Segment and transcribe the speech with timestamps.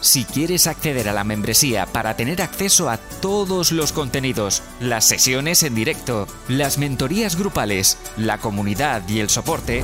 [0.00, 5.62] Si quieres acceder a la membresía para tener acceso a todos los contenidos, las sesiones
[5.62, 9.82] en directo, las mentorías grupales, la comunidad y el soporte,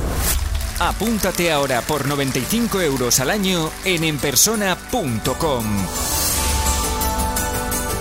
[0.79, 5.65] apúntate ahora por 95 euros al año en enpersona.com.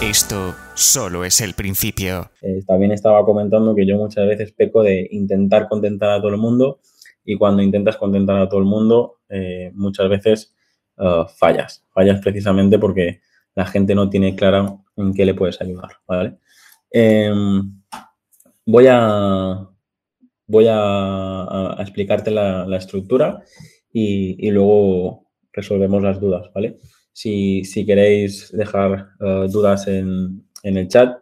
[0.00, 2.30] Esto solo es el principio.
[2.40, 6.38] Eh, también estaba comentando que yo muchas veces peco de intentar contentar a todo el
[6.38, 6.80] mundo
[7.26, 10.55] y cuando intentas contentar a todo el mundo, eh, muchas veces
[10.98, 11.84] eh, fallas.
[11.92, 13.20] Fallas precisamente porque
[13.54, 16.36] la gente no tiene clara en qué le puedes ayudar, ¿vale?
[16.90, 17.82] Em,
[18.64, 19.68] voy a,
[20.46, 23.42] voy a, explicarte la, estructura
[23.92, 26.76] y, luego resolvemos las dudas, ¿vale?
[27.12, 29.08] Si, queréis dejar
[29.48, 31.18] dudas en, en el chat.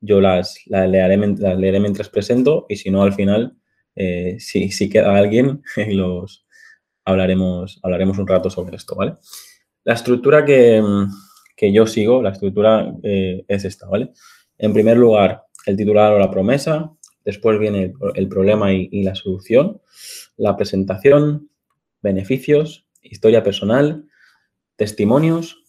[0.00, 3.56] Yo las, las, leeré, mientras presento y si no, al final,
[3.96, 6.46] eh, si, si, queda alguien, los
[7.08, 9.14] hablaremos, hablaremos un rato sobre esto, ¿vale?
[9.84, 10.82] La estructura que,
[11.72, 14.12] yo sigo, la estructura eh, es esta, ¿vale?
[14.58, 16.92] En primer lugar, el titular o la promesa,
[17.24, 19.80] después viene el, problema y, y, la solución,
[20.36, 21.50] la presentación,
[22.02, 24.04] beneficios, historia personal,
[24.76, 25.62] testimonios,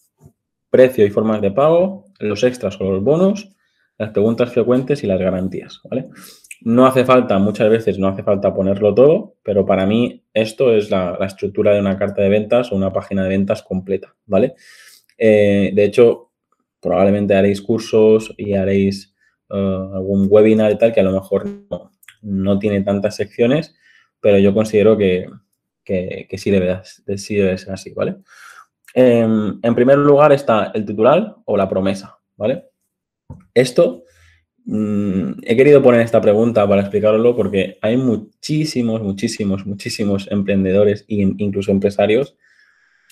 [0.70, 3.50] precio y formas de pago, los extras o los bonos,
[3.98, 6.10] las preguntas frecuentes y las garantías, ¿vale?
[6.62, 10.90] No hace falta, muchas veces no hace falta ponerlo todo, pero para mí esto es
[10.92, 14.56] la, estructura de una carta de ventas o una página de ventas completa, ¿vale?
[15.18, 16.32] Eh, de hecho,
[16.82, 19.16] probablemente haréis cursos y haréis
[19.50, 19.56] eh,
[19.94, 21.48] algún webinar y tal que a lo mejor
[22.22, 23.76] no, tiene tantas secciones,
[24.20, 25.28] pero yo considero que,
[25.86, 28.18] sí, debe, sí debe ser así, ¿vale?
[28.94, 32.66] Em, en primer lugar está el titular o la promesa, ¿vale?
[33.54, 34.04] Esto,
[34.70, 41.16] mm, he querido poner esta pregunta para explicarlo porque hay muchísimos, muchísimos, muchísimos emprendedores e
[41.38, 42.36] incluso empresarios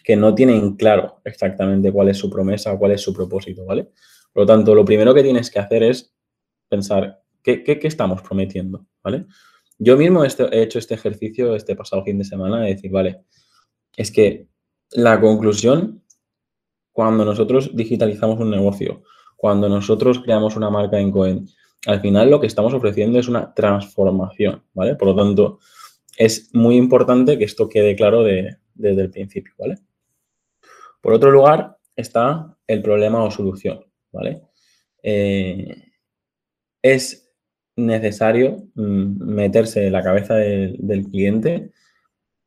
[0.04, 3.90] que no tienen claro exactamente cuál es su promesa cuál es su propósito, ¿vale?
[4.32, 6.14] Por lo tanto, lo primero que tienes que hacer es
[6.70, 8.86] pensar, ¿qué, estamos prometiendo?
[9.04, 9.26] ¿Vale?
[9.80, 13.24] Yo mismo he hecho este ejercicio este pasado fin de semana de decir, vale,
[13.96, 14.48] es que
[14.92, 16.04] la conclusión,
[16.92, 19.04] cuando nosotros digitalizamos un negocio,
[19.38, 21.48] cuando nosotros creamos una marca en Cohen,
[21.86, 24.96] al final lo que estamos ofreciendo es una transformación, ¿vale?
[24.96, 25.60] Por lo tanto,
[26.18, 29.78] es muy importante que esto quede claro desde el principio, ¿vale?
[31.00, 34.42] Por otro lugar, está el problema o solución, ¿vale?
[35.04, 35.92] Eh,
[36.82, 37.32] es
[37.76, 41.72] necesario mm, meterse en la cabeza del cliente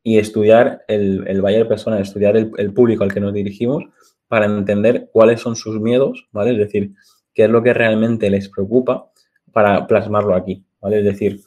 [0.03, 3.85] y estudiar el, el buyer persona, estudiar el, público al que nos dirigimos
[4.29, 6.53] para entender cuáles son sus miedos, ¿vale?
[6.53, 6.93] Es decir,
[7.35, 9.11] qué es lo que realmente les preocupa
[9.53, 11.01] para plasmarlo aquí, ¿vale?
[11.01, 11.41] Es decir,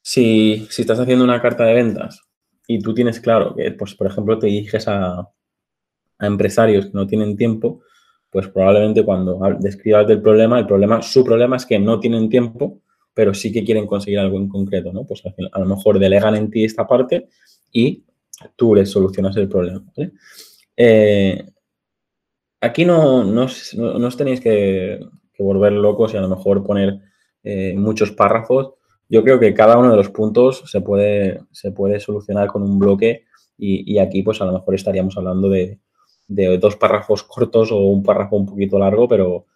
[0.00, 2.22] si, estás haciendo una carta de ventas
[2.66, 7.06] y tú tienes claro que, pues, por ejemplo, te diriges a, a empresarios que no
[7.06, 7.82] tienen tiempo,
[8.30, 12.80] pues probablemente cuando describas del problema, el problema, su problema es que no tienen tiempo,
[13.14, 15.04] pero sí que quieren conseguir algo en concreto, ¿no?
[15.04, 17.28] Pues a lo mejor delegan en ti esta parte
[17.72, 18.04] y
[18.56, 19.82] tú les solucionas el problema.
[20.76, 21.44] Eh,
[22.60, 25.00] aquí no, no, os tenéis que,
[25.38, 26.98] volver locos y a lo mejor poner
[27.44, 28.74] eh, muchos párrafos.
[29.08, 32.78] Yo creo que cada uno de los puntos se puede, se puede solucionar con un
[32.78, 33.24] bloque
[33.56, 35.80] y, aquí pues a lo mejor estaríamos hablando de,
[36.28, 39.46] dos párrafos cortos o un párrafo un poquito largo, pero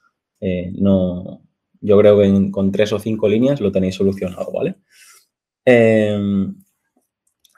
[0.41, 1.43] eh, no,
[1.81, 4.77] yo creo que con tres o cinco líneas lo tenéis solucionado, ¿vale?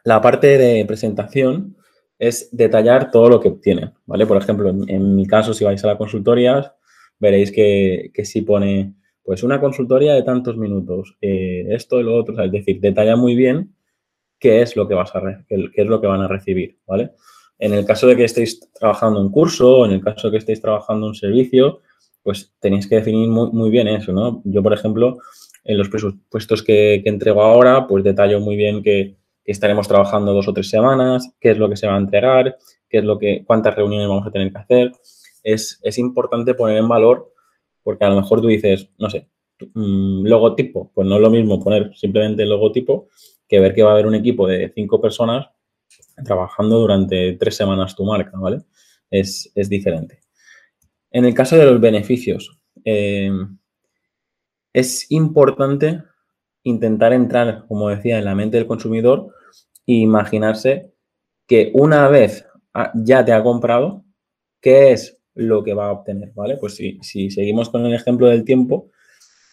[0.04, 1.76] La parte de presentación
[2.18, 4.26] es detallar todo lo que obtienen, ¿vale?
[4.26, 6.74] Por ejemplo, en, mi caso, si vais a la consultoría,
[7.18, 12.42] veréis que, que pone, pues, una consultoría de tantos minutos, eh, esto y lo otro,
[12.42, 13.74] es decir, detalla muy bien
[14.38, 17.12] qué es lo que vas a qué, es lo que van a recibir, ¿vale?
[17.58, 20.38] En el caso de que estéis trabajando un curso o en el caso de que
[20.38, 21.80] estéis trabajando un servicio,
[22.22, 24.42] pues tenéis que definir muy, muy bien eso, ¿no?
[24.44, 25.16] Yo, por ejemplo,
[25.64, 29.16] en los presupuestos que, que entrego ahora, pues detallo muy bien que
[29.52, 32.56] estaremos trabajando dos o tres semanas, qué es lo que se va a entregar,
[32.88, 34.92] qué es lo que, cuántas reuniones vamos a tener que hacer.
[35.42, 37.32] Es, importante poner en valor
[37.82, 39.28] porque a lo mejor tú dices, no sé,
[39.74, 43.08] mm, logotipo, pues no es lo mismo poner simplemente el logotipo
[43.46, 45.48] que ver que va a haber un equipo de cinco personas
[46.24, 48.62] trabajando durante tres semanas tu marca, ¿vale?
[49.20, 50.20] es, diferente.
[51.10, 53.30] En el caso de los beneficios, eh,
[54.72, 56.02] es importante
[56.64, 59.33] intentar entrar, como decía, en la mente del consumidor
[59.86, 60.92] imaginarse
[61.46, 62.46] que una vez
[62.94, 64.04] ya te ha comprado,
[64.60, 66.32] ¿qué es lo que va a obtener?
[66.34, 66.56] ¿Vale?
[66.56, 68.90] Pues si, si seguimos con el ejemplo del tiempo,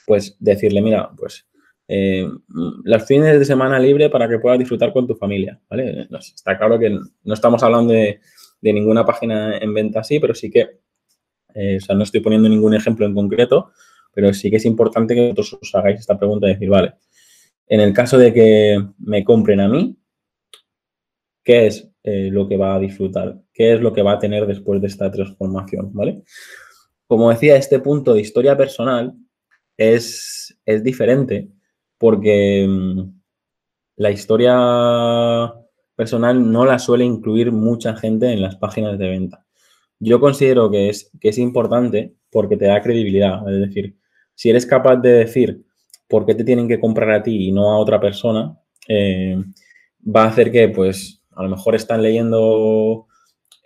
[0.06, 1.48] pues decirle, mira, pues
[1.94, 6.07] eh, los fines de semana libre para que puedas disfrutar con tu familia, ¿vale?
[6.10, 8.22] Está claro que no estamos hablando de,
[8.62, 10.80] ninguna página en venta así, pero sí que,
[11.54, 13.72] eh, o sea, no estoy poniendo ningún ejemplo en concreto,
[14.13, 16.94] pero sí que es importante que vosotros os hagáis esta pregunta y decir, vale,
[17.68, 19.98] en el caso de que me compren a mí,
[21.43, 23.39] ¿qué es eh, lo que va a disfrutar?
[23.53, 25.91] ¿Qué es lo que va a tener después de esta transformación?
[25.93, 26.23] ¿Vale?
[27.07, 29.13] Como decía, este punto de historia personal
[29.77, 31.49] es, es diferente
[31.97, 33.01] porque mm,
[33.97, 35.53] la historia
[35.95, 39.45] personal no la suele incluir mucha gente en las páginas de venta.
[39.99, 43.47] Yo considero que es, que es importante porque te da credibilidad.
[43.47, 43.95] Es decir,
[44.33, 45.63] si eres capaz de decir
[46.07, 48.57] por qué te tienen que comprar a ti y no a otra persona,
[48.88, 49.38] eh,
[50.03, 53.07] va a hacer que, pues, a lo mejor están leyendo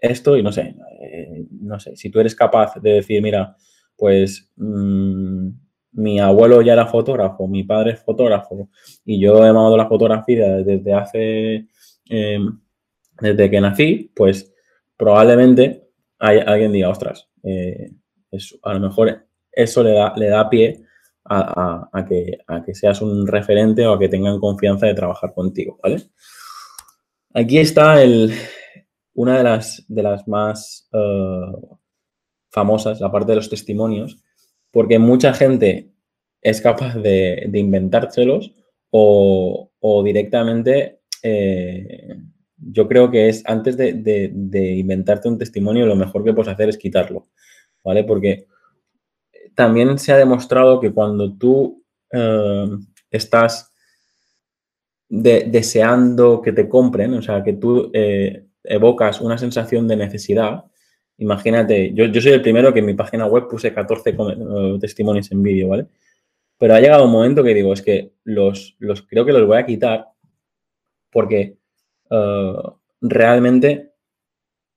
[0.02, 3.56] esto y no sé, eh, no sé, si tú eres capaz de decir, mira,
[3.98, 5.50] pues mm,
[5.94, 8.70] mi abuelo ya era fotógrafo, mi padre es fotógrafo
[9.04, 11.68] y yo he amado la fotografía desde hace,
[12.10, 12.60] em,
[13.20, 14.54] desde que nací, pues
[14.98, 15.90] probablemente
[16.20, 17.92] hay, alguien diga, ostras, eh,
[18.64, 20.82] a lo mejor eso le da, le da pie
[21.26, 25.80] a, que, a, que, seas un referente o a que tengan confianza de trabajar contigo,
[25.82, 25.98] ¿vale?
[27.38, 27.98] Aquí está
[29.14, 31.52] una de las, de las más eh,
[32.50, 34.24] famosas, la parte de los testimonios,
[34.72, 35.92] porque mucha gente
[36.42, 38.54] es capaz de, inventárselos
[38.90, 39.70] o,
[40.06, 42.16] directamente, eh,
[42.58, 46.78] yo creo que es antes de, inventarte un testimonio, lo mejor que puedes hacer es
[46.78, 47.28] quitarlo,
[47.84, 48.06] ¿vale?
[48.06, 48.48] Porque
[49.54, 51.84] también se ha demostrado que cuando tú
[52.14, 52.68] eh,
[53.12, 53.75] estás
[55.10, 60.66] deseando que te compren, o sea, que tú eh, evocas una sensación de necesidad,
[61.18, 65.44] Imagínate, yo, soy el primero que en mi página web puse 14 eh, testimonios en
[65.44, 65.88] vídeo, ¿vale?
[66.58, 69.58] Pero ha llegado un momento que digo, es que los, los creo que los voy
[69.58, 70.08] a quitar
[71.10, 71.58] porque
[72.10, 72.54] eh,
[73.02, 73.94] realmente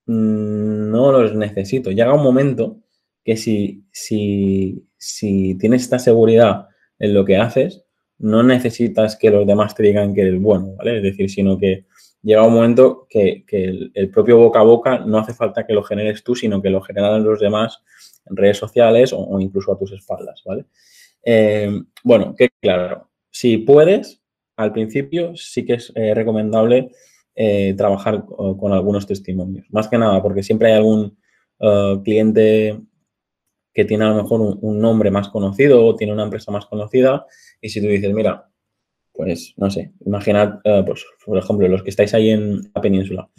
[0.06, 1.90] no los necesito.
[1.90, 2.80] Llega un momento
[3.24, 7.84] que si, si, si tienes esta seguridad en lo que haces,
[8.18, 10.98] no necesitas que los demás te digan que eres bueno, ¿vale?
[10.98, 11.86] Es decir, sino que
[12.22, 13.44] llega un momento que,
[13.94, 16.80] el, propio boca a boca no hace falta que lo generes tú, sino que lo
[16.80, 17.82] generan los demás
[18.26, 20.66] en redes sociales o, incluso a tus espaldas, ¿vale?
[21.24, 21.70] Eh,
[22.02, 24.22] bueno, que claro, si puedes,
[24.56, 26.90] al principio sí que es eh, recomendable
[27.34, 29.66] eh, trabajar con, algunos testimonios.
[29.70, 31.16] Más que nada, porque siempre hay algún
[32.04, 32.78] cliente
[33.78, 37.26] que tiene a lo mejor un, nombre más conocido o tiene una empresa más conocida
[37.60, 38.50] y si tú dices, mira,
[39.12, 43.30] pues no sé, imaginad, eh, pues, por ejemplo, los que estáis ahí en la península,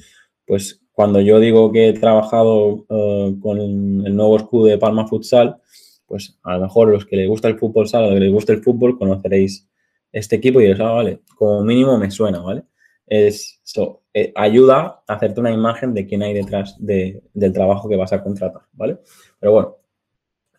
[0.48, 5.58] pues cuando yo digo que he trabajado eh, con el nuevo escudo de Palma Futsal,
[6.06, 8.54] pues a lo mejor los que les gusta el fútbol sala, los que les gusta
[8.54, 9.68] el fútbol, conoceréis
[10.14, 12.64] este equipo y diréis, ah, vale, como mínimo me suena, ¿vale?
[13.06, 17.98] Es, eso, eh, ayuda a hacerte una imagen de quién hay detrás del trabajo que
[17.98, 19.00] vas a contratar, ¿vale?
[19.38, 19.79] Pero bueno,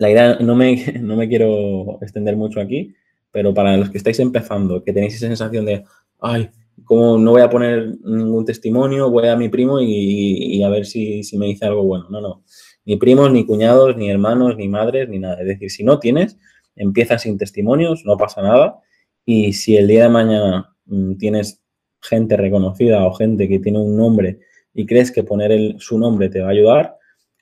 [0.00, 2.94] la idea, no me, no me quiero extender mucho aquí,
[3.30, 5.84] pero para los que estáis empezando, que tenéis esa sensación de,
[6.20, 6.50] ay,
[6.84, 11.22] como no voy a poner ningún testimonio, voy a mi primo y, a ver si,
[11.34, 12.06] me dice algo bueno.
[12.08, 12.42] No, no.
[12.86, 15.38] Ni primos, ni cuñados, ni hermanos, ni madres, ni nada.
[15.40, 16.38] Es decir, si no tienes,
[16.74, 18.80] empieza sin testimonios, no pasa nada.
[19.26, 21.62] Y si el día de mañana mm, tienes
[22.00, 24.40] gente reconocida o gente que tiene un nombre
[24.72, 26.96] y crees que poner su nombre te va a ayudar,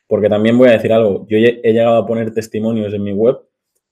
[0.09, 3.39] porque también voy a decir algo, yo he llegado a poner testimonios en mi web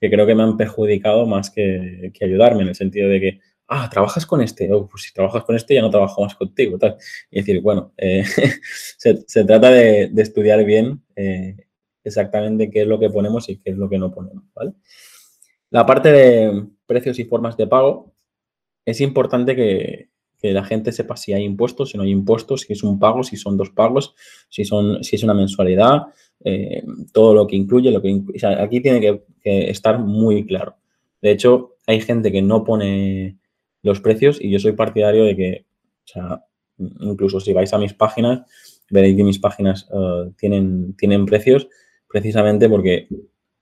[0.01, 3.89] que creo que me han perjudicado más que, ayudarme, en el sentido de que, ah,
[3.91, 6.97] trabajas con este, oh, pues si trabajas con este ya no trabajo más contigo, tal.
[7.31, 8.25] Y decir, bueno, eh,
[8.99, 11.57] se, trata de, estudiar bien eh,
[12.05, 14.73] exactamente qué es lo que ponemos y qué es lo que no ponemos, ¿vale?
[15.71, 18.15] La parte de precios y formas de pago,
[18.85, 22.73] es importante que, que la gente sepa si hay impuestos, si no hay impuestos, si
[22.73, 24.15] es un pago, si son dos pagos,
[24.49, 26.03] si, son, si es una mensualidad,
[26.45, 28.23] eh, todo lo que incluye, lo que
[28.59, 29.23] aquí tiene que,
[29.71, 30.77] estar muy claro.
[31.23, 33.39] De hecho, hay gente que no pone
[33.83, 35.67] los precios y yo soy partidario de que,
[36.05, 36.45] o sea,
[36.79, 38.43] incluso si vais a mis páginas,
[38.91, 41.69] veréis que mis páginas eh, tienen, tienen precios
[42.09, 43.09] precisamente porque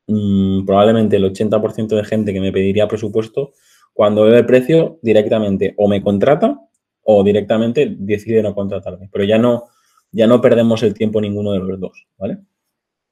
[0.07, 3.53] mm, probablemente el 80% de gente que me pediría presupuesto,
[3.95, 6.61] cuando ve el precio, directamente o me contrata
[7.05, 9.09] o directamente decide no contratarme.
[9.11, 9.69] Pero ya no,
[10.11, 12.39] ya no perdemos el tiempo ninguno de los dos, ¿vale?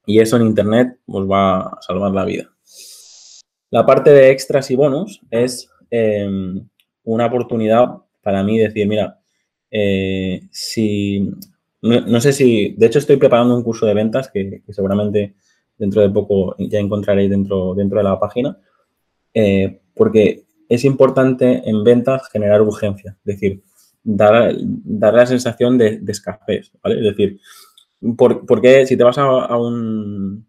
[0.04, 2.50] Y eso en Internet os va a salvar la vida.
[3.70, 6.68] La parte de extras y bonos es em,
[7.04, 7.88] una oportunidad
[8.20, 9.20] para mí decir, mira,
[9.70, 11.30] eh, si,
[11.80, 15.36] no, sé si, de hecho estoy preparando un curso de ventas que, seguramente
[15.78, 18.58] dentro de poco ya encontraréis dentro, dentro de la página,
[19.32, 20.44] eh, porque
[20.74, 23.62] es importante en ventas generar urgencia, es decir,
[24.02, 26.96] dar, dar la sensación de, de escasez, ¿vale?
[26.96, 27.38] Es decir,
[28.16, 30.46] porque si te vas a, un,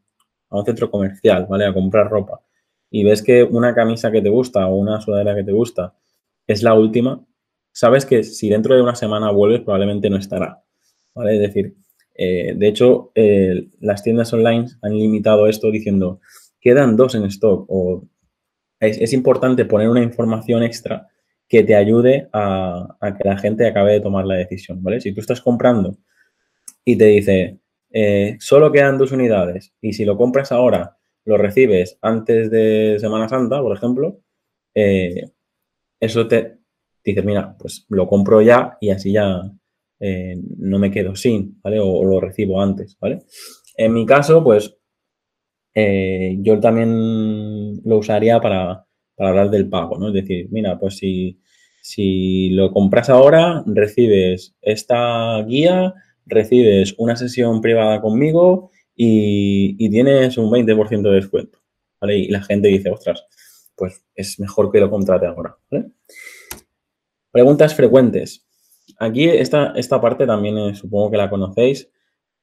[0.50, 1.66] a un centro comercial, ¿vale?
[1.66, 2.42] A comprar ropa
[2.90, 5.96] y ves que una camisa que te gusta o una sudadera que te gusta
[6.48, 7.26] es la última,
[7.72, 10.64] sabes que si dentro de una semana vuelves probablemente no estará,
[11.14, 11.36] ¿vale?
[11.36, 11.76] Es decir,
[12.16, 16.22] eh, de hecho, eh, las tiendas online han limitado esto diciendo,
[16.62, 18.06] quedan dos en stock o
[18.80, 21.08] es, importante poner una información extra
[21.48, 25.02] que te ayude a, que la gente acabe de tomar la decisión, ¿vale?
[25.02, 25.98] Si tú estás comprando
[26.84, 27.60] y te dice,
[27.92, 33.30] eh, solo quedan dos unidades y si lo compras ahora, lo recibes antes de Semana
[33.30, 34.20] Santa, por ejemplo,
[34.74, 35.32] eh,
[36.00, 36.58] eso te
[37.04, 39.42] dice, mira, pues lo compro ya y así ya
[40.00, 41.80] eh, no me quedo sin, ¿vale?
[41.80, 43.24] O, lo recibo antes, ¿vale?
[43.78, 44.78] En mi caso, pues
[45.76, 50.10] yo también lo usaría para, para hablar del pago, ¿no?
[50.10, 51.40] Es decir, mira, pues si,
[51.82, 55.94] si lo compras ahora, recibes esta guía
[56.26, 61.60] recibes una sesión privada conmigo y, tienes un 20% de descuento.
[62.00, 62.18] ¿vale?
[62.18, 63.26] Y la gente dice, ostras,
[63.76, 65.58] pues es mejor que lo contrate ahora.
[67.32, 68.46] Preguntas frecuentes.
[69.00, 71.90] Aquí esta, esta parte también eh, supongo que la conocéis.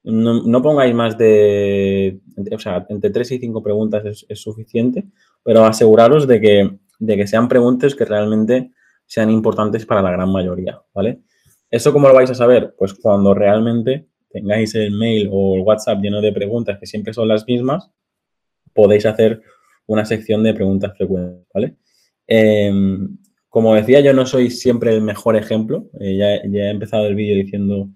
[0.02, 5.04] No, pongáis más de, o sea, entre 3 y 5 preguntas es, es, suficiente,
[5.44, 8.72] pero aseguraros de que, de que sean preguntas que realmente
[9.04, 11.20] sean importantes para la gran mayoría, ¿vale?
[11.70, 12.74] ¿Eso cómo lo vais a saber?
[12.78, 17.28] Pues cuando realmente tengáis el mail o el WhatsApp lleno de preguntas que siempre son
[17.28, 17.90] las mismas,
[18.72, 19.42] podéis hacer
[19.86, 21.76] una sección de preguntas frecuentes, ¿vale?
[22.26, 25.90] Em, como decía, yo no soy siempre el mejor ejemplo.
[26.00, 27.88] Eh, ya, he empezado el vídeo diciendo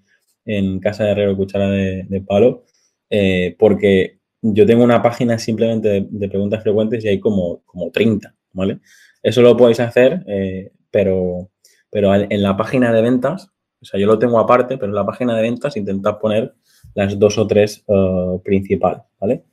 [0.44, 2.64] en Casa de Herrero Cuchara de, Palo,
[3.10, 8.34] eh, porque yo tengo una página simplemente de, preguntas frecuentes y hay como, como 30,
[8.52, 8.80] ¿vale?
[9.22, 11.50] Eso lo podéis hacer, eh, pero,
[11.90, 15.04] pero en la página de ventas o sea, yo lo tengo aparte, pero en la
[15.04, 16.54] página de ventas intentad poner
[16.94, 19.44] las dos o tres uh, principales, ¿vale?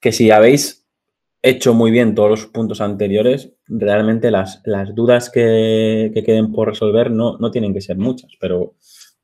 [0.00, 0.88] Que si habéis
[1.40, 7.12] hecho muy bien todos los puntos anteriores, realmente las, las dudas que, queden por resolver
[7.12, 8.74] no, no, tienen que ser muchas, pero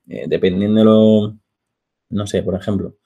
[0.08, 1.36] eh, dependiendo de lo,
[2.10, 2.96] no sé, por ejemplo,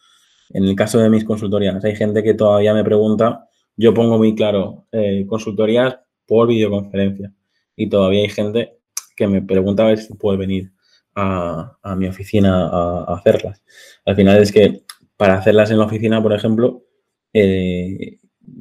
[0.50, 4.34] en el caso de mis consultorías, hay gente que todavía me pregunta, yo pongo muy
[4.34, 7.32] claro, eh, consultorías por videoconferencia
[7.76, 8.78] y todavía hay gente
[9.16, 10.72] que me pregunta a ver si puede venir
[11.14, 13.62] a, mi oficina a, hacerlas.
[14.04, 14.82] Al final es que
[15.16, 16.84] para hacerlas en la oficina, por ejemplo,
[17.32, 18.18] eh,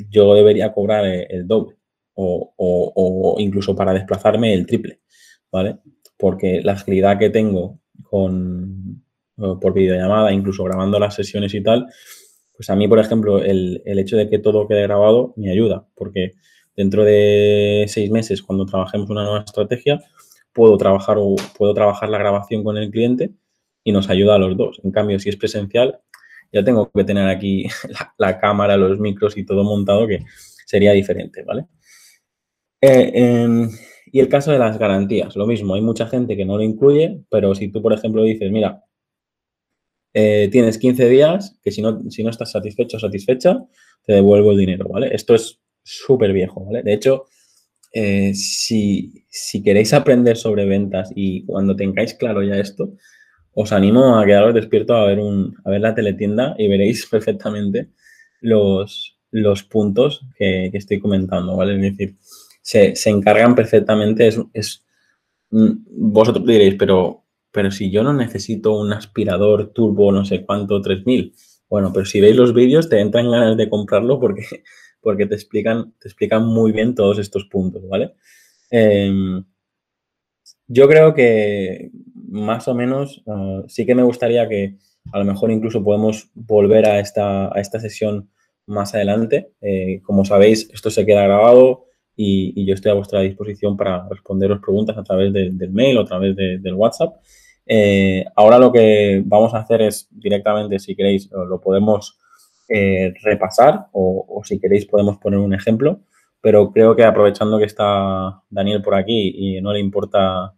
[0.09, 1.77] yo debería cobrar el, doble
[2.15, 5.01] o, incluso para desplazarme el triple,
[5.51, 5.77] ¿vale?
[6.17, 9.03] Porque la agilidad que tengo con,
[9.35, 11.87] por videollamada, incluso grabando las sesiones y tal,
[12.55, 15.87] pues a mí, por ejemplo, el, el hecho de que todo quede grabado me ayuda,
[15.95, 16.33] porque
[16.75, 19.99] dentro de seis meses, cuando trabajemos una nueva estrategia,
[20.53, 23.31] puedo trabajar o puedo trabajar la grabación con el cliente
[23.83, 24.81] y nos ayuda a los dos.
[24.83, 25.99] En cambio, si es presencial,
[26.51, 27.67] ya tengo que tener aquí
[28.17, 30.25] la, cámara, los micros y todo montado que
[30.65, 31.67] sería diferente, ¿vale?
[32.81, 33.69] Eh, em,
[34.17, 37.21] y el caso de las garantías, lo mismo, hay mucha gente que no lo incluye,
[37.29, 38.83] pero si tú, por ejemplo, dices, mira,
[40.11, 43.63] eh, tienes 15 días, que si no, si no estás satisfecho o satisfecha,
[44.03, 45.13] te devuelvo el dinero, ¿vale?
[45.13, 46.81] Esto es súper viejo, ¿vale?
[46.81, 47.27] De hecho,
[47.93, 49.23] eh, si,
[49.63, 52.95] queréis aprender sobre ventas y cuando tengáis claro ya esto,
[53.53, 57.89] os animo a quedaros despierto a ver, un, a ver la teletienda y veréis perfectamente
[58.41, 61.75] los, los puntos que, estoy comentando, ¿vale?
[61.75, 62.15] Es decir,
[62.67, 64.83] se, encargan perfectamente, es, es,
[65.51, 65.71] mm,
[66.11, 71.33] vosotros diréis, pero, pero si yo no necesito un aspirador turbo no sé cuánto, 3000,
[71.69, 74.43] bueno, pero si veis los vídeos te entran ganas de comprarlo porque
[75.01, 78.15] porque te explican, te explican muy bien todos estos puntos, ¿vale?
[78.69, 79.45] Em,
[80.67, 81.91] yo creo que
[82.27, 84.75] más o menos ah, sí que me gustaría que
[85.13, 88.29] a lo mejor incluso podemos volver a esta, a esta sesión
[88.65, 89.53] más adelante.
[89.61, 91.86] Eh, como sabéis, esto se queda grabado
[92.17, 96.05] y, yo estoy a vuestra disposición para responderos preguntas a través del mail o a
[96.05, 97.15] través del WhatsApp.
[97.65, 102.17] Eh, ahora lo que vamos a hacer es directamente, si queréis, lo podemos
[102.69, 106.01] eh, repasar o, si queréis podemos poner un ejemplo,
[106.41, 110.55] pero creo que aprovechando que está Daniel por aquí y no le importa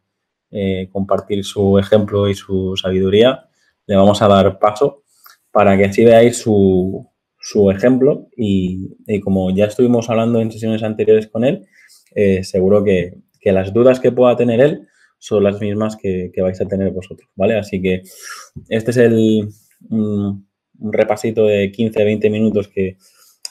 [0.52, 3.50] eh, compartir su ejemplo y su sabiduría,
[3.86, 5.04] le vamos a dar paso
[5.52, 7.09] para que así veáis su,
[7.72, 8.90] ejemplo y,
[9.22, 11.66] como ya estuvimos hablando en sesiones anteriores con él,
[12.16, 16.68] eh, seguro que, las dudas que pueda tener él son las mismas que, vais a
[16.68, 17.56] tener vosotros, ¿vale?
[17.56, 18.04] Así que
[18.70, 19.50] este es el
[19.90, 20.48] un,
[20.80, 22.98] repasito de 15-20 minutos que,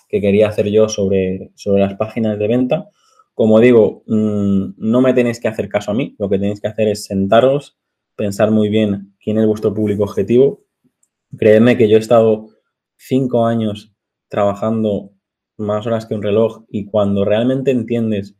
[0.09, 2.89] quería hacer yo sobre, sobre las páginas de venta.
[3.35, 6.69] Como digo, mm, no me tenéis que hacer caso a mí, lo que tenéis que
[6.69, 7.77] hacer es sentaros,
[8.17, 10.65] pensar muy bien quién es vuestro público objetivo.
[11.37, 12.49] Creedme que yo he estado
[12.99, 13.95] cinco años
[14.29, 15.13] trabajando
[15.57, 18.37] más horas que un reloj y cuando realmente entiendes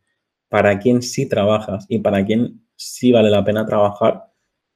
[0.49, 4.25] para quién sí trabajas y para quién sí vale la pena trabajar,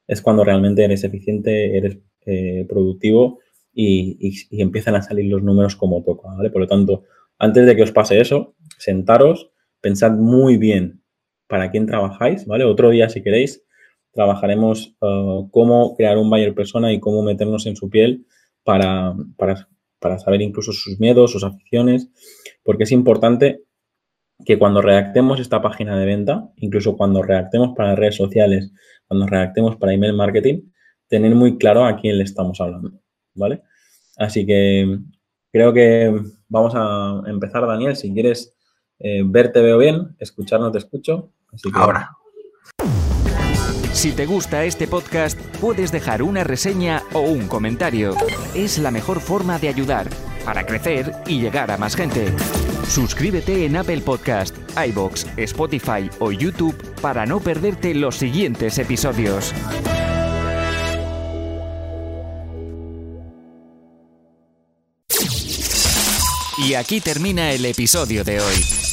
[0.08, 3.40] es cuando realmente eres eficiente, eres eh, productivo
[3.74, 6.50] y, empiezan a salir los números como toca, ¿vale?
[6.50, 7.04] Por lo tanto,
[7.40, 11.02] antes de que os pase eso, sentaros, pensad muy bien
[11.48, 12.66] para quién trabajáis, ¿vale?
[12.66, 13.64] Otro día, si queréis,
[14.12, 18.26] trabajaremos uh, cómo crear un buyer persona y cómo meternos en su piel
[18.64, 19.16] para,
[20.04, 22.10] para saber incluso sus miedos, sus aficiones,
[22.62, 23.64] porque es importante
[24.46, 28.74] que cuando redactemos esta página de venta, incluso cuando redactemos para redes sociales,
[29.08, 30.64] cuando redactemos para email marketing,
[31.08, 32.92] tener muy claro a quién le estamos hablando,
[33.34, 33.62] ¿vale?
[34.18, 35.00] Así que
[35.52, 36.14] creo que
[36.50, 37.96] vamos a empezar, Daniel.
[37.96, 38.54] Si quieres
[39.00, 41.32] eh, verte veo bien, escuchar no te escucho.
[41.54, 41.80] Así que...
[41.80, 42.12] Ahora.
[43.94, 48.18] Si te gusta este podcast, puedes dejar una reseña o un comentario.
[48.54, 50.10] Es la mejor forma de ayudar
[50.44, 52.34] para crecer y llegar a más gente.
[52.86, 59.54] Suscríbete en Apple Podcast, iBox, Spotify o YouTube para no perderte los siguientes episodios.
[66.58, 68.93] Y aquí termina el episodio de hoy.